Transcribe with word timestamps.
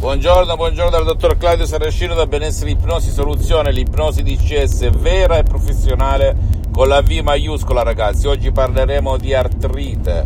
Buongiorno, 0.00 0.56
buongiorno 0.56 0.88
dal 0.88 1.04
dottor 1.04 1.36
Claudio 1.36 1.66
Saracino 1.66 2.14
da 2.14 2.26
Benessere 2.26 2.70
Ipnosi 2.70 3.10
Soluzione, 3.10 3.70
l'ipnosi 3.70 4.22
DCS 4.22 4.88
vera 4.92 5.36
e 5.36 5.42
professionale 5.42 6.34
con 6.72 6.88
la 6.88 7.02
V 7.02 7.10
maiuscola 7.22 7.82
ragazzi. 7.82 8.26
Oggi 8.26 8.50
parleremo 8.50 9.18
di 9.18 9.34
artrite. 9.34 10.24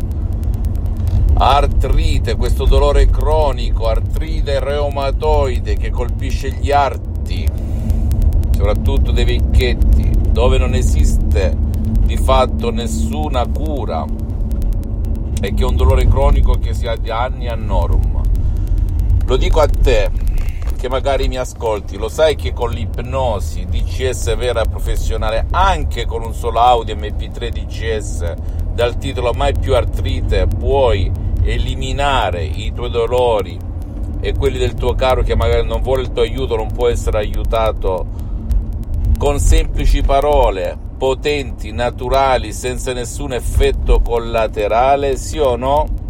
Artrite, 1.34 2.37
questo 2.37 2.66
dolore 2.66 3.06
cronico, 3.06 3.88
artrite 3.88 4.60
reumatoide 4.60 5.75
che 5.75 5.91
colpisce 5.91 6.52
gli 6.52 6.70
arti, 6.70 7.45
soprattutto 8.52 9.11
dei 9.11 9.25
vecchietti, 9.25 10.09
dove 10.30 10.56
non 10.56 10.75
esiste 10.75 11.52
di 11.98 12.16
fatto 12.16 12.70
nessuna 12.70 13.45
cura 13.48 14.04
e 15.41 15.52
che 15.52 15.62
è 15.64 15.66
un 15.66 15.75
dolore 15.75 16.06
cronico 16.06 16.61
che 16.61 16.75
si 16.75 16.86
ha 16.86 16.95
di 16.95 17.11
anni 17.11 17.48
a 17.48 17.56
norma 17.56 18.13
lo 19.27 19.37
dico 19.37 19.60
a 19.60 19.69
te 19.69 20.10
che 20.77 20.88
magari 20.88 21.28
mi 21.28 21.38
ascolti, 21.38 21.96
lo 21.96 22.09
sai 22.09 22.37
che 22.37 22.52
con 22.52 22.70
l'ipnosi 22.70 23.64
DCS 23.64 24.37
vera 24.37 24.60
e 24.60 24.69
professionale, 24.69 25.47
anche 25.50 26.05
con 26.05 26.23
un 26.23 26.34
solo 26.34 26.60
audio 26.60 26.95
MP3 26.95 27.48
DCS 27.48 28.34
dal 28.74 28.98
titolo 28.98 29.33
Mai 29.33 29.55
più 29.59 29.74
artrite, 29.74 30.47
puoi 30.47 31.10
eliminare 31.42 32.45
i 32.45 32.73
tuoi 32.74 32.91
dolori 32.91 33.59
e 34.20 34.34
quelli 34.34 34.59
del 34.59 34.74
tuo 34.74 34.95
caro 34.95 35.23
che 35.23 35.34
magari 35.34 35.66
non 35.66 35.80
vuole 35.80 36.02
il 36.02 36.12
tuo 36.12 36.22
aiuto, 36.22 36.56
non 36.56 36.70
può 36.70 36.88
essere 36.88 37.19
aiutato 37.19 38.06
con 39.16 39.38
semplici 39.38 40.02
parole 40.02 40.77
potenti, 40.98 41.72
naturali, 41.72 42.52
senza 42.52 42.92
nessun 42.92 43.33
effetto 43.33 44.00
collaterale, 44.00 45.16
sì 45.16 45.38
o 45.38 45.56
no? 45.56 46.03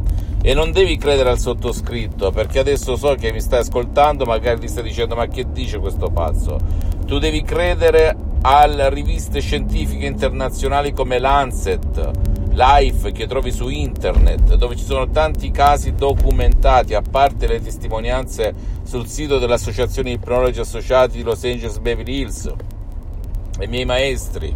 E 0.46 0.52
non 0.52 0.72
devi 0.72 0.98
credere 0.98 1.30
al 1.30 1.38
sottoscritto 1.38 2.30
perché 2.30 2.58
adesso 2.58 2.96
so 2.96 3.14
che 3.14 3.32
mi 3.32 3.40
stai 3.40 3.60
ascoltando 3.60 4.26
magari 4.26 4.60
ti 4.60 4.68
stai 4.68 4.82
dicendo 4.82 5.14
ma 5.14 5.26
che 5.26 5.46
dice 5.50 5.78
questo 5.78 6.10
pazzo? 6.10 6.58
Tu 7.06 7.18
devi 7.18 7.42
credere 7.42 8.14
alle 8.42 8.90
riviste 8.90 9.40
scientifiche 9.40 10.04
internazionali 10.04 10.92
come 10.92 11.18
Lancet 11.18 12.10
Life 12.50 13.10
che 13.12 13.26
trovi 13.26 13.50
su 13.52 13.68
internet 13.68 14.56
dove 14.56 14.76
ci 14.76 14.84
sono 14.84 15.08
tanti 15.08 15.50
casi 15.50 15.94
documentati 15.94 16.92
a 16.92 17.00
parte 17.00 17.46
le 17.46 17.62
testimonianze 17.62 18.54
sul 18.82 19.06
sito 19.06 19.38
dell'associazione 19.38 20.10
ipnologi 20.10 20.60
associati 20.60 21.16
di 21.16 21.22
Los 21.22 21.42
Angeles 21.44 21.78
Beverly 21.78 22.18
Hills 22.18 22.52
i 23.60 23.66
miei 23.66 23.86
maestri 23.86 24.54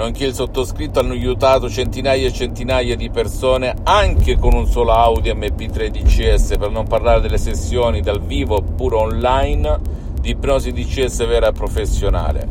nonché 0.00 0.24
il 0.24 0.32
sottoscritto 0.32 1.00
hanno 1.00 1.12
aiutato 1.12 1.68
centinaia 1.68 2.26
e 2.26 2.32
centinaia 2.32 2.96
di 2.96 3.10
persone 3.10 3.74
anche 3.82 4.38
con 4.38 4.54
un 4.54 4.66
solo 4.66 4.92
audio 4.92 5.34
MP3 5.34 5.88
DCS, 5.88 6.56
per 6.58 6.70
non 6.70 6.86
parlare 6.86 7.20
delle 7.20 7.36
sessioni 7.36 8.00
dal 8.00 8.22
vivo 8.22 8.56
oppure 8.56 8.96
online 8.96 9.78
di 10.18 10.30
ipnosi 10.30 10.72
DCS 10.72 11.26
vera 11.26 11.48
e 11.48 11.52
professionale. 11.52 12.48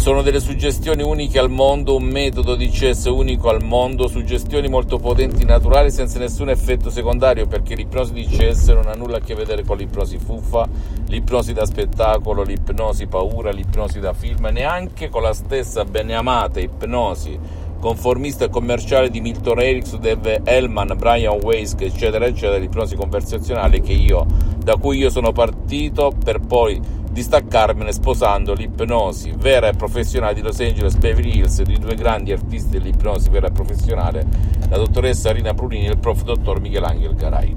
Sono 0.00 0.22
delle 0.22 0.40
suggestioni 0.40 1.02
uniche 1.02 1.38
al 1.38 1.50
mondo, 1.50 1.94
un 1.94 2.04
metodo 2.04 2.56
DCS 2.56 3.04
unico 3.04 3.50
al 3.50 3.62
mondo, 3.62 4.08
suggestioni 4.08 4.66
molto 4.66 4.96
potenti, 4.96 5.44
naturali, 5.44 5.90
senza 5.90 6.18
nessun 6.18 6.48
effetto 6.48 6.88
secondario, 6.88 7.46
perché 7.46 7.74
l'ipnosi 7.74 8.14
DCS 8.14 8.68
non 8.68 8.86
ha 8.86 8.94
nulla 8.94 9.18
a 9.18 9.20
che 9.20 9.34
vedere 9.34 9.62
con 9.62 9.76
l'ipnosi 9.76 10.16
fuffa, 10.16 10.66
l'ipnosi 11.08 11.52
da 11.52 11.66
spettacolo, 11.66 12.42
l'ipnosi 12.42 13.08
paura, 13.08 13.50
l'ipnosi 13.50 14.00
da 14.00 14.14
film, 14.14 14.48
neanche 14.50 15.10
con 15.10 15.20
la 15.20 15.34
stessa 15.34 15.84
beneamata 15.84 16.60
ipnosi 16.60 17.38
conformista 17.78 18.46
e 18.46 18.50
commerciale 18.50 19.10
di 19.10 19.20
Milton 19.20 19.60
Erickson, 19.60 20.00
Dave 20.00 20.40
Hellman, 20.44 20.94
Brian 20.96 21.40
Weiss, 21.42 21.74
eccetera, 21.78 22.24
eccetera, 22.24 22.58
l'ipnosi 22.58 22.96
conversazionale 22.96 23.82
che 23.82 23.92
io, 23.92 24.24
da 24.56 24.76
cui 24.76 24.96
io 24.96 25.10
sono 25.10 25.32
partito 25.32 26.12
per 26.24 26.40
poi 26.40 26.80
distaccarmene 27.10 27.92
sposando 27.92 28.54
l'ipnosi 28.54 29.32
vera 29.36 29.68
e 29.68 29.74
professionale 29.74 30.34
di 30.34 30.42
Los 30.42 30.60
Angeles 30.60 30.96
Beverly 30.96 31.38
Hills 31.38 31.62
di 31.62 31.78
due 31.78 31.94
grandi 31.94 32.32
artisti 32.32 32.70
dell'ipnosi 32.70 33.28
vera 33.30 33.48
e 33.48 33.52
professionale, 33.52 34.26
la 34.68 34.76
dottoressa 34.76 35.32
Rina 35.32 35.52
Prunini 35.52 35.86
e 35.86 35.90
il 35.90 35.98
prof. 35.98 36.22
dottor 36.22 36.60
Michelangelo 36.60 37.14
Garai. 37.14 37.56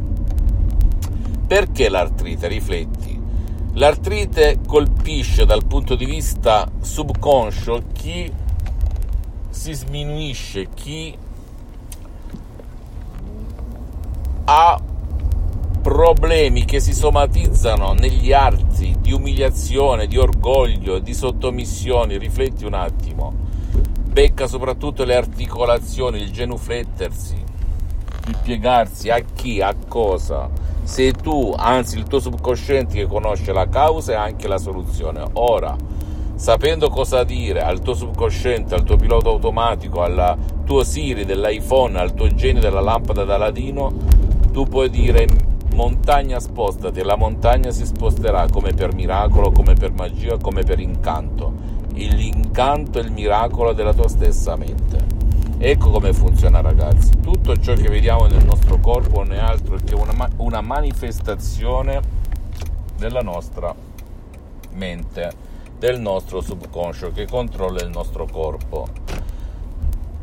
Perché 1.46 1.90
l'artrite? 1.90 2.48
Rifletti. 2.48 3.22
L'artrite 3.74 4.60
colpisce 4.66 5.46
dal 5.46 5.66
punto 5.66 5.96
di 5.96 6.06
vista 6.06 6.70
subconscio 6.80 7.82
chi 7.92 8.32
si 9.50 9.74
sminuisce, 9.74 10.68
chi 10.74 11.16
ha 14.46 14.82
problemi 15.84 16.64
che 16.64 16.80
si 16.80 16.94
somatizzano 16.94 17.92
negli 17.92 18.32
arti 18.32 18.96
di 19.02 19.12
umiliazione, 19.12 20.08
di 20.08 20.18
orgoglio, 20.18 20.98
di 21.00 21.14
sottomissione, 21.14 22.18
rifletti 22.18 22.64
un 22.64 22.74
attimo, 22.74 23.34
becca 24.08 24.48
soprattutto 24.48 25.04
le 25.04 25.14
articolazioni, 25.14 26.22
il 26.22 26.32
genuflettersi, 26.32 27.36
il 28.28 28.38
piegarsi 28.42 29.10
a 29.10 29.20
chi, 29.36 29.60
a 29.60 29.76
cosa. 29.88 30.50
Sei 30.84 31.12
tu, 31.12 31.54
anzi 31.56 31.98
il 31.98 32.06
tuo 32.06 32.22
subconsciente 32.22 32.96
che 32.96 33.06
conosce 33.06 33.52
la 33.52 33.68
causa 33.68 34.14
e 34.14 34.16
anche 34.16 34.48
la 34.48 34.58
soluzione. 34.58 35.22
Ora, 35.34 35.76
sapendo 36.36 36.90
cosa 36.90 37.26
dire 37.26 37.60
al 37.60 37.82
tuo 37.82 37.94
subconsciente, 37.94 38.74
al 38.74 38.84
tuo 38.84 38.96
pilota 38.96 39.28
automatico, 39.28 40.02
al 40.02 40.38
tuo 40.64 40.86
Siri 40.86 41.26
dell'iPhone, 41.26 42.00
al 42.00 42.14
tuo 42.14 42.34
genio 42.34 42.62
della 42.62 42.82
lampada 42.82 43.26
da 43.26 43.36
ladino, 43.36 43.92
tu 44.54 44.64
puoi 44.64 44.90
dire 44.90 45.52
montagna 45.74 46.40
spostati 46.40 47.00
e 47.00 47.04
la 47.04 47.18
montagna 47.18 47.72
si 47.72 47.86
sposterà 47.86 48.48
come 48.50 48.74
per 48.74 48.94
miracolo, 48.94 49.52
come 49.52 49.74
per 49.74 49.92
magia, 49.92 50.38
come 50.38 50.64
per 50.64 50.80
incanto. 50.80 51.82
L'incanto 51.94 53.00
e 53.00 53.02
il 53.02 53.12
miracolo 53.12 53.74
della 53.74 53.94
tua 53.94 54.08
stessa 54.08 54.56
mente. 54.56 55.22
Ecco 55.58 55.92
come 55.92 56.14
funziona 56.14 56.62
ragazzi. 56.62 57.12
Tutto 57.22 57.56
ciò 57.58 57.74
che 57.74 57.90
vediamo 57.90 58.26
nel 58.26 58.44
nostro 58.44 58.80
corpo 58.80 59.24
non 59.24 59.34
è 59.34 59.40
altro 59.40 59.78
che 59.84 59.96
una, 59.96 60.30
una 60.38 60.62
manifestazione 60.62 62.02
della 62.98 63.22
nostra 63.22 63.74
mente, 64.74 65.32
del 65.78 66.00
nostro 66.00 66.42
subconscio 66.42 67.12
che 67.12 67.28
controlla 67.28 67.82
il 67.82 67.90
nostro 67.90 68.26
corpo. 68.26 68.88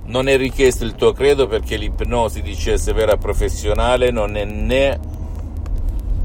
Non 0.04 0.28
è 0.28 0.36
richiesto 0.36 0.84
il 0.84 0.94
tuo 0.94 1.12
credo 1.12 1.46
perché 1.46 1.76
l'ipnosi 1.76 2.42
di 2.42 2.54
CS 2.54 2.92
vera 2.92 3.16
professionale 3.16 4.10
non 4.10 4.36
è 4.36 4.44
né 4.44 4.98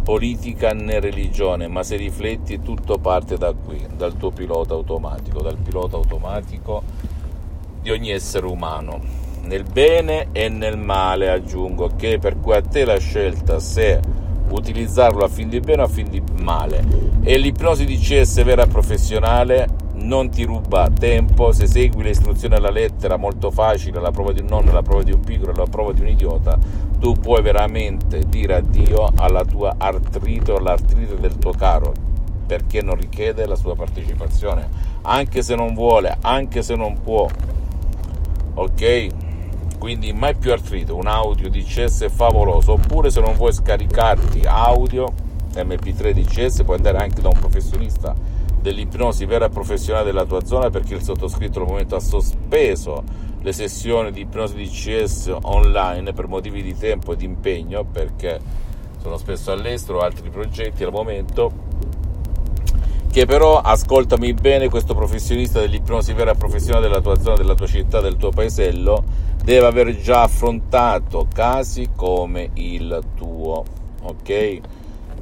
politica 0.05 0.71
né 0.71 0.99
religione, 0.99 1.67
ma 1.67 1.81
se 1.81 1.95
rifletti 1.95 2.61
tutto 2.61 2.99
parte 2.99 3.37
da 3.37 3.53
qui, 3.53 3.83
dal 3.97 4.15
tuo 4.15 4.29
pilota 4.29 4.75
automatico, 4.75 5.41
dal 5.41 5.57
pilota 5.57 5.95
automatico 5.95 6.83
di 7.81 7.89
ogni 7.89 8.11
essere 8.11 8.45
umano, 8.45 9.01
nel 9.45 9.63
bene 9.63 10.27
e 10.31 10.47
nel 10.47 10.77
male 10.77 11.31
aggiungo, 11.31 11.89
che 11.95 12.19
per 12.19 12.39
cui 12.39 12.53
a 12.53 12.61
te 12.61 12.85
la 12.85 12.99
scelta 12.99 13.59
se 13.59 13.99
utilizzarlo 14.47 15.23
a 15.23 15.27
fin 15.27 15.49
di 15.49 15.59
bene 15.59 15.81
o 15.81 15.85
a 15.85 15.87
fin 15.87 16.07
di 16.07 16.21
male. 16.39 16.85
E 17.23 17.37
l'ipnosi 17.39 17.83
di 17.83 17.97
CS 17.97 18.43
vera 18.43 18.67
professionale 18.67 19.67
non 19.95 20.29
ti 20.29 20.43
ruba 20.43 20.87
tempo. 20.91 21.51
Se 21.51 21.65
segui 21.65 22.03
le 22.03 22.11
istruzioni 22.11 22.53
alla 22.53 22.69
lettera 22.69 23.17
molto 23.17 23.49
facile 23.49 23.99
la 23.99 24.11
prova 24.11 24.33
di 24.33 24.41
un 24.41 24.47
nonno, 24.47 24.71
la 24.71 24.83
prova 24.83 25.01
di 25.01 25.11
un 25.11 25.21
piccolo, 25.21 25.51
la 25.51 25.65
prova 25.65 25.93
di 25.93 26.01
un 26.01 26.09
idiota 26.09 26.59
tu 26.99 27.13
puoi 27.13 27.41
veramente 27.41 28.19
dire 28.27 28.55
addio 28.55 29.11
alla 29.15 29.43
tua 29.43 29.75
artrite 29.77 30.51
o 30.51 30.57
all'artrite 30.57 31.19
del 31.19 31.37
tuo 31.37 31.51
caro 31.51 31.93
perché 32.45 32.81
non 32.81 32.95
richiede 32.95 33.45
la 33.45 33.55
sua 33.55 33.75
partecipazione. 33.75 34.93
Anche 35.01 35.41
se 35.41 35.55
non 35.55 35.73
vuole 35.73 36.17
anche 36.21 36.61
se 36.61 36.75
non 36.75 37.01
può 37.01 37.27
ok? 38.53 39.07
Quindi 39.77 40.13
mai 40.13 40.35
più 40.35 40.51
artrite 40.51 40.91
un 40.91 41.07
audio 41.07 41.49
DCS 41.49 42.09
favoloso 42.09 42.73
oppure 42.73 43.11
se 43.11 43.19
non 43.19 43.35
vuoi 43.35 43.53
scaricarti 43.53 44.41
audio 44.45 45.11
mp3 45.53 46.11
DCS 46.11 46.63
puoi 46.63 46.77
andare 46.77 46.97
anche 46.97 47.21
da 47.21 47.29
un 47.29 47.37
professionista 47.39 48.13
dell'ipnosi 48.61 49.25
vera 49.25 49.47
professionale 49.47 50.05
della 50.05 50.25
tua 50.25 50.43
zona 50.43 50.69
perché 50.69 50.95
il 50.95 51.03
sottoscritto 51.03 51.59
al 51.59 51.67
momento 51.67 51.95
ha 51.95 51.99
sospeso 51.99 53.03
le 53.45 53.53
sessioni 53.53 54.11
di 54.11 54.21
ipnosi 54.21 54.55
DCS 54.55 55.37
online 55.43 56.13
per 56.13 56.25
motivi 56.25 56.63
di 56.63 56.75
tempo 56.75 57.13
e 57.13 57.15
di 57.15 57.25
impegno 57.25 57.83
perché 57.83 58.39
sono 58.99 59.17
spesso 59.17 59.51
all'estero, 59.51 59.99
altri 59.99 60.31
progetti 60.31 60.83
al 60.83 60.91
momento 60.91 61.51
che 63.11 63.27
però 63.27 63.59
ascoltami 63.61 64.33
bene 64.33 64.67
questo 64.67 64.95
professionista 64.95 65.59
dell'ipnosi 65.59 66.13
vera 66.13 66.33
professionale 66.33 66.87
della 66.87 67.01
tua 67.01 67.19
zona, 67.19 67.35
della 67.35 67.53
tua 67.53 67.67
città, 67.67 68.01
del 68.01 68.17
tuo 68.17 68.31
paesello 68.31 69.03
deve 69.43 69.67
aver 69.67 69.95
già 70.01 70.23
affrontato 70.23 71.27
casi 71.31 71.89
come 71.95 72.49
il 72.55 72.99
tuo 73.15 73.63
ok? 74.01 74.61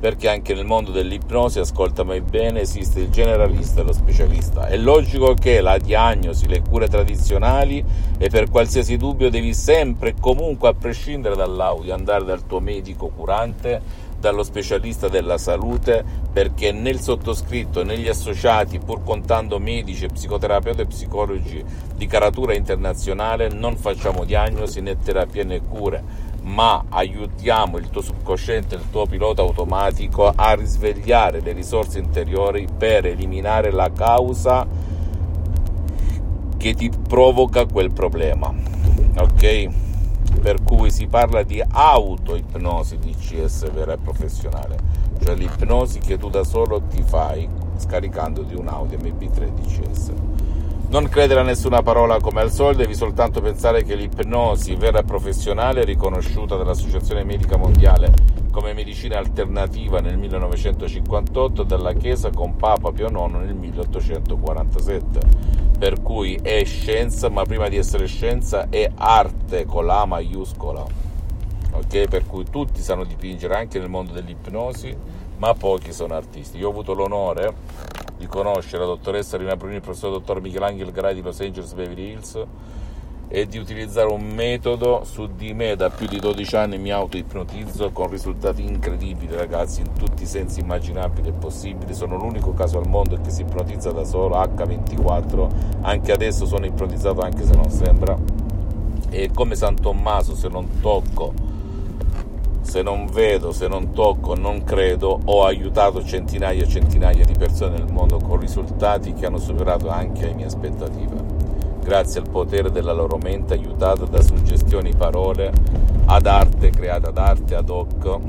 Perché 0.04 0.28
anche 0.28 0.54
nel 0.54 0.66
mondo 0.66 0.92
dell'ipnosi, 0.92 1.60
ascoltami 1.60 2.20
bene, 2.20 2.60
esiste 2.60 3.00
il 3.00 3.10
generalista 3.10 3.80
e 3.80 3.84
lo 3.86 3.94
specialista. 3.94 4.68
È 4.68 4.76
logico 4.76 5.34
che 5.34 5.62
la 5.62 5.78
diagnosi, 5.78 6.46
le 6.46 6.62
cure 6.62 6.90
tradizionali 6.90 7.82
e 8.18 8.28
per 8.28 8.50
qualsiasi 8.50 8.98
dubbio 8.98 9.30
devi 9.30 9.54
sempre 9.54 10.10
e 10.10 10.16
comunque, 10.20 10.68
a 10.68 10.74
prescindere 10.74 11.38
dall'audio, 11.38 11.94
andare 11.94 12.26
dal 12.26 12.46
tuo 12.46 12.60
medico 12.60 13.08
curante, 13.16 13.82
dallo 14.20 14.44
specialista 14.44 15.08
della 15.08 15.38
salute 15.38 16.04
perché 16.34 16.74
nel 16.74 17.00
sottoscritto 17.00 17.80
e 17.80 17.84
negli 17.86 18.10
associati, 18.10 18.80
pur 18.80 19.04
contando 19.04 19.58
medici, 19.58 20.08
psicoterapeuti 20.08 20.82
e 20.82 20.86
psicologi 20.86 21.64
di 21.96 22.08
caratura 22.08 22.54
internazionale, 22.56 23.48
non 23.48 23.78
facciamo 23.78 24.26
diagnosi 24.26 24.82
né 24.82 25.00
terapie 25.00 25.46
né 25.46 25.62
cure, 25.62 26.32
ma 26.44 26.84
aiutiamo 26.90 27.78
il 27.78 27.90
tuo 27.90 28.02
subconsciente, 28.02 28.76
il 28.76 28.90
tuo 28.90 29.06
pilota 29.06 29.42
automatico 29.42 30.32
a 30.34 30.54
risvegliare 30.54 31.42
le 31.42 31.54
risorse 31.54 32.00
interiori 32.00 32.68
per 32.78 33.06
eliminare 33.06 33.72
la 33.72 33.92
causa 33.92 34.68
che 36.58 36.74
ti 36.74 36.90
provoca 36.90 37.66
quel 37.66 37.92
problema. 37.92 38.54
Ok? 39.18 39.68
Per 40.42 40.64
cui 40.64 40.92
si 40.92 41.08
parla 41.08 41.44
di 41.44 41.64
auto-ipnosi 41.66 42.98
DCS 42.98 43.72
vera 43.72 43.94
e 43.94 43.98
professionale, 43.98 44.78
cioè 45.24 45.36
l'ipnosi 45.36 46.00
che 46.00 46.18
tu 46.18 46.30
da 46.30 46.44
solo 46.44 46.82
ti 46.82 47.02
fai 47.04 47.48
scaricandoti 47.78 48.54
un 48.56 48.68
audio 48.68 48.98
MP3 48.98 49.54
DCS. 49.54 50.33
Non 50.90 51.10
credere 51.10 51.40
a 51.40 51.44
nessuna 51.44 51.82
parola 51.82 52.20
come 52.20 52.42
al 52.42 52.52
solito, 52.52 52.82
devi 52.82 52.94
soltanto 52.94 53.42
pensare 53.42 53.84
che 53.84 53.96
l'ipnosi 53.96 54.76
vera 54.76 55.00
e 55.00 55.04
professionale, 55.04 55.84
riconosciuta 55.86 56.56
dall'Associazione 56.56 57.24
Medica 57.24 57.58
Mondiale 57.58 58.14
come 58.52 58.74
medicina 58.74 59.18
alternativa 59.18 60.00
nel 60.00 60.16
1958 60.16 61.64
dalla 61.64 61.94
Chiesa 61.94 62.30
con 62.30 62.56
Papa 62.56 62.92
Pio 62.92 63.08
IX 63.08 63.34
nel 63.40 63.56
1847. 63.56 65.20
Per 65.80 66.04
cui 66.04 66.40
è 66.40 66.64
scienza, 66.64 67.30
ma 67.30 67.44
prima 67.44 67.68
di 67.68 67.78
essere 67.78 68.06
scienza 68.06 68.70
è 68.70 68.92
arte 68.94 69.66
con 69.66 69.88
la 69.88 70.06
maiuscola. 70.06 70.86
Ok? 71.72 72.08
Per 72.08 72.28
cui 72.28 72.46
tutti 72.48 72.82
sanno 72.82 73.04
dipingere 73.04 73.56
anche 73.56 73.80
nel 73.80 73.90
mondo 73.90 74.12
dell'ipnosi, 74.12 74.96
ma 75.38 75.56
pochi 75.56 75.92
sono 75.92 76.14
artisti. 76.14 76.60
Io 76.60 76.68
ho 76.68 76.70
avuto 76.70 76.94
l'onore 76.94 77.54
di 78.24 78.28
conoscere 78.28 78.80
la 78.80 78.86
dottoressa 78.86 79.36
Rina 79.36 79.58
Bruni, 79.58 79.76
il 79.76 79.82
professor 79.82 80.12
dottor 80.12 80.40
Michelangelo 80.40 80.92
Grai 80.92 81.14
di 81.14 81.22
Los 81.22 81.42
Angeles 81.42 81.74
Beverly 81.74 82.12
Hills 82.12 82.46
e 83.28 83.48
di 83.48 83.58
utilizzare 83.58 84.14
un 84.14 84.22
metodo 84.22 85.04
su 85.04 85.28
di 85.36 85.54
me 85.54 85.76
da 85.76 85.90
più 85.90 86.08
di 86.08 86.20
12 86.20 86.56
anni 86.56 86.78
mi 86.78 86.92
auto-ipnotizzo 86.92 87.92
con 87.92 88.10
risultati 88.10 88.64
incredibili 88.64 89.36
ragazzi 89.36 89.82
in 89.82 89.92
tutti 89.94 90.24
i 90.24 90.26
sensi 90.26 90.62
immaginabili 90.62 91.30
e 91.30 91.32
possibili. 91.34 91.94
Sono 91.94 92.16
l'unico 92.16 92.54
caso 92.54 92.78
al 92.78 92.88
mondo 92.88 93.20
che 93.20 93.30
si 93.30 93.42
ipnotizza 93.42 93.92
da 93.92 94.06
solo 94.06 94.38
H24 94.38 95.50
anche 95.82 96.12
adesso 96.14 96.46
sono 96.46 96.66
ipnotizzato 96.66 97.20
anche 97.20 97.44
se 97.44 97.56
non 97.56 97.70
sembra. 97.70 98.18
E 99.10 99.32
come 99.34 99.56
San 99.56 99.76
Tommaso 99.76 100.34
se 100.34 100.48
non 100.48 100.80
tocco 100.80 101.53
se 102.64 102.82
non 102.82 103.06
vedo, 103.06 103.52
se 103.52 103.68
non 103.68 103.94
tocco, 103.94 104.34
non 104.34 104.64
credo, 104.64 105.20
ho 105.24 105.46
aiutato 105.46 106.04
centinaia 106.04 106.64
e 106.64 106.68
centinaia 106.68 107.24
di 107.24 107.34
persone 107.38 107.78
nel 107.78 107.92
mondo 107.92 108.18
con 108.18 108.40
risultati 108.40 109.14
che 109.14 109.28
hanno 109.28 109.38
superato 109.38 109.90
anche 109.90 110.26
le 110.26 110.34
mie 110.34 110.46
aspettative 110.46 111.52
grazie 111.84 112.22
al 112.22 112.30
potere 112.30 112.72
della 112.72 112.94
loro 112.94 113.18
mente 113.18 113.54
aiutata 113.54 114.06
da 114.06 114.22
suggestioni 114.22 114.96
parole 114.96 115.52
ad 116.06 116.26
arte 116.26 116.70
creata 116.70 117.10
ad 117.10 117.18
arte 117.18 117.56
ad 117.56 117.70
hoc 117.70 118.20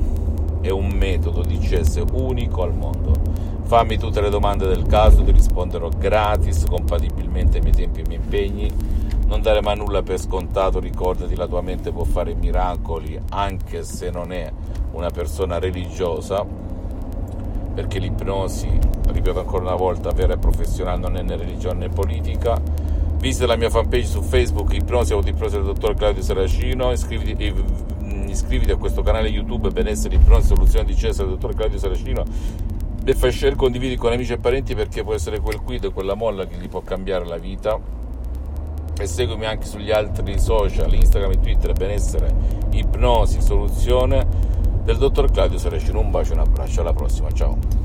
è 0.65 0.71
un 0.71 0.87
metodo 0.87 1.43
di 1.43 1.59
unico 2.13 2.63
al 2.63 2.73
mondo. 2.73 3.13
Fammi 3.65 3.97
tutte 3.97 4.19
le 4.19 4.29
domande 4.29 4.67
del 4.67 4.87
caso, 4.87 5.23
ti 5.23 5.31
risponderò 5.31 5.89
gratis, 5.89 6.65
compatibilmente 6.67 7.57
ai 7.57 7.63
miei 7.63 7.75
tempi 7.75 7.99
e 7.99 8.01
ai 8.01 8.07
miei 8.07 8.19
impegni. 8.21 8.71
Non 9.35 9.43
dare 9.43 9.59
mai 9.59 9.75
nulla 9.75 10.01
per 10.01 10.17
scontato, 10.17 10.79
ricordati 10.79 11.35
la 11.35 11.45
tua 11.45 11.59
mente 11.59 11.91
può 11.91 12.05
fare 12.05 12.33
miracoli 12.35 13.19
anche 13.31 13.83
se 13.83 14.09
non 14.09 14.31
è 14.31 14.49
una 14.93 15.09
persona 15.09 15.59
religiosa, 15.59 16.45
perché 17.73 17.99
l'ipnosi, 17.99 18.69
ripeto 19.07 19.39
ancora 19.39 19.63
una 19.63 19.75
volta, 19.75 20.11
vera 20.11 20.35
e 20.35 20.37
professionale 20.37 21.01
non 21.01 21.17
è 21.17 21.21
né 21.21 21.35
religione 21.35 21.79
né 21.79 21.89
politica. 21.89 22.61
Visita 23.17 23.45
la 23.45 23.57
mia 23.57 23.69
fanpage 23.69 24.05
su 24.05 24.21
Facebook, 24.21 24.73
Ipnosi 24.73 25.11
Autoipnosi 25.11 25.55
del 25.55 25.65
dottor 25.65 25.95
Claudio 25.95 26.23
Saracino, 26.23 26.93
iscriviti, 26.93 27.43
eh, 27.43 28.25
iscriviti, 28.29 28.71
a 28.71 28.77
questo 28.77 29.01
canale 29.01 29.27
YouTube 29.27 29.69
Benessere 29.69 30.15
Ipnosi 30.15 30.47
Soluzione 30.47 30.85
di 30.85 30.95
Cesare 30.95 31.27
del 31.27 31.37
dottor 31.37 31.57
Claudio 31.57 31.77
Saracino. 31.77 32.23
E 33.03 33.13
fai 33.13 33.33
share, 33.33 33.55
condividi 33.55 33.97
con 33.97 34.13
amici 34.13 34.31
e 34.31 34.37
parenti 34.37 34.73
perché 34.75 35.03
può 35.03 35.13
essere 35.13 35.41
quel 35.41 35.59
quid, 35.59 35.91
quella 35.91 36.13
molla 36.13 36.47
che 36.47 36.55
gli 36.55 36.69
può 36.69 36.79
cambiare 36.79 37.25
la 37.25 37.37
vita 37.37 37.94
e 38.97 39.07
seguimi 39.07 39.45
anche 39.45 39.65
sugli 39.65 39.91
altri 39.91 40.39
social, 40.39 40.93
Instagram 40.93 41.31
e 41.31 41.39
Twitter, 41.39 41.73
benessere, 41.73 42.33
ipnosi, 42.71 43.41
soluzione 43.41 44.25
del 44.83 44.97
dottor 44.97 45.31
Claudio 45.31 45.57
Saracino. 45.57 45.99
Un 45.99 46.11
bacio 46.11 46.33
un 46.33 46.39
abbraccio, 46.39 46.81
alla 46.81 46.93
prossima, 46.93 47.31
ciao. 47.31 47.84